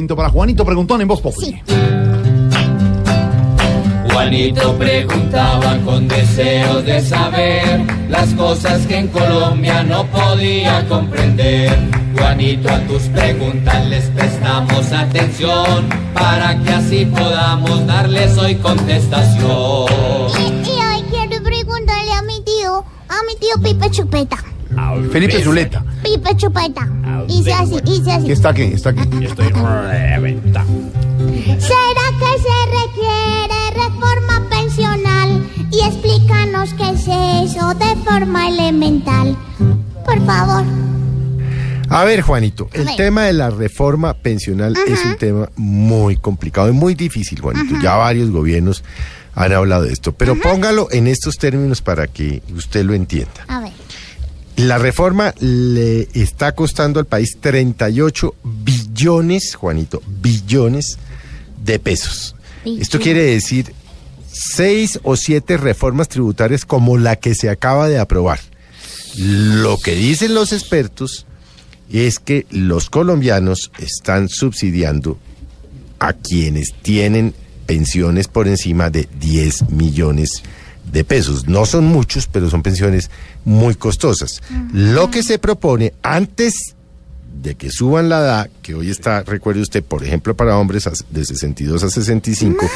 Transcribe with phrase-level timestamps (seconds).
[0.00, 1.62] Momento para Juanito Preguntón en Voz Populi.
[4.10, 11.78] Juanito preguntaba con deseos de saber las cosas que en Colombia no podía comprender.
[12.16, 19.44] Juanito, a tus preguntas les prestamos atención para que así podamos darles hoy contestación.
[20.64, 24.49] Y hoy quiero preguntarle a mi tío, a mi tío Pipe Chupeta.
[25.12, 25.84] Felipe Zuleta.
[26.02, 26.88] Pipe Chupeta.
[27.26, 28.26] Dice así, dice así.
[28.26, 28.62] ¿Qué está aquí?
[28.62, 29.02] Está aquí.
[31.58, 35.46] ¿Será que se requiere reforma pensional?
[35.70, 37.06] Y explícanos qué es
[37.52, 39.36] eso de forma elemental.
[40.04, 40.64] Por favor.
[41.88, 42.96] A ver, Juanito, el ver.
[42.96, 47.74] tema de la reforma pensional es un tema muy complicado y muy difícil, Juanito.
[47.82, 48.84] Ya varios gobiernos
[49.34, 53.44] han hablado de esto, pero póngalo en estos términos para que usted lo entienda.
[53.48, 53.72] A ver.
[54.56, 60.98] La reforma le está costando al país 38 billones, Juanito, billones
[61.64, 62.34] de pesos.
[62.64, 63.72] Esto quiere decir
[64.30, 68.40] seis o siete reformas tributarias como la que se acaba de aprobar.
[69.16, 71.26] Lo que dicen los expertos
[71.90, 75.18] es que los colombianos están subsidiando
[75.98, 77.34] a quienes tienen
[77.66, 80.50] pensiones por encima de 10 millones de
[81.04, 81.46] pesos.
[81.46, 83.10] No son muchos, pero son pensiones
[83.44, 84.42] muy costosas.
[84.72, 86.74] Lo que se propone antes
[87.42, 91.24] de que suban la edad, que hoy está, recuerde usted, por ejemplo, para hombres de
[91.24, 92.66] 62 a 65,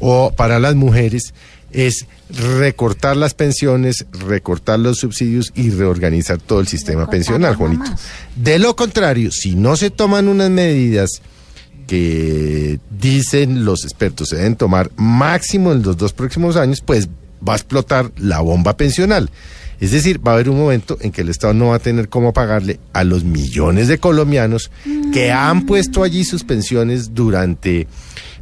[0.00, 1.34] o para las mujeres,
[1.72, 7.90] es recortar las pensiones, recortar los subsidios y reorganizar todo el sistema Recortar pensional, Juanito.
[8.36, 11.20] De lo contrario, si no se toman unas medidas
[11.86, 17.08] que dicen los expertos se deben tomar máximo en los dos próximos años, pues
[17.46, 19.30] va a explotar la bomba pensional.
[19.80, 22.08] Es decir, va a haber un momento en que el Estado no va a tener
[22.08, 24.72] cómo pagarle a los millones de colombianos
[25.12, 27.86] que han puesto allí sus pensiones durante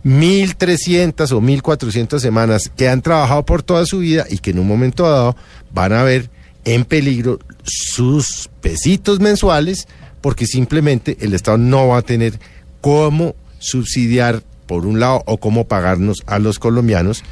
[0.04, 4.66] 1.300 o 1.400 semanas, que han trabajado por toda su vida y que en un
[4.66, 5.36] momento dado
[5.74, 6.30] van a ver
[6.64, 9.86] en peligro sus pesitos mensuales
[10.20, 12.40] porque simplemente el Estado no va a tener
[12.80, 17.22] cómo subsidiar por un lado o cómo pagarnos a los colombianos,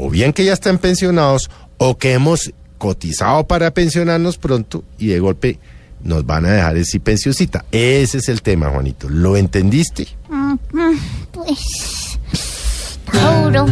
[0.00, 5.20] o bien que ya están pensionados o que hemos cotizado para pensionarnos pronto y de
[5.20, 5.58] golpe
[6.02, 7.66] nos van a dejar ese pensioncita.
[7.70, 9.10] Ese es el tema, Juanito.
[9.10, 10.08] ¿Lo entendiste?
[10.30, 10.98] Mm, mm,
[11.32, 12.18] Pues.
[12.32, 13.66] Está duro.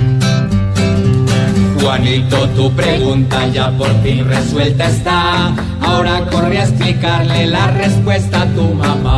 [1.81, 5.55] Juanito, tu pregunta ya por fin resuelta está.
[5.81, 9.18] Ahora corre a explicarle la respuesta a tu mamá.